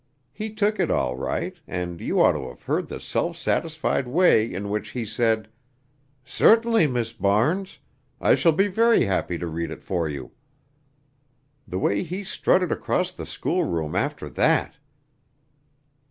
He 0.31 0.51
took 0.51 0.79
it 0.79 0.89
all 0.89 1.15
right, 1.15 1.55
and 1.67 2.01
you 2.01 2.19
ought 2.23 2.31
to 2.31 2.47
have 2.49 2.63
heard 2.63 2.87
the 2.87 2.99
self 2.99 3.37
satisfied 3.37 4.07
way 4.07 4.51
in 4.51 4.69
which 4.69 4.89
he 4.89 5.05
said: 5.05 5.47
'Certainly, 6.25 6.87
Miss 6.87 7.13
Barnes. 7.13 7.77
I 8.19 8.33
shall 8.33 8.51
be 8.51 8.65
very 8.67 9.05
happy 9.05 9.37
to 9.37 9.45
read 9.45 9.69
it 9.69 9.83
for 9.83 10.09
you.' 10.09 10.31
The 11.67 11.77
way 11.77 12.01
he 12.01 12.23
strutted 12.23 12.71
across 12.71 13.11
the 13.11 13.27
schoolroom 13.27 13.93
after 13.95 14.27
that! 14.27 14.73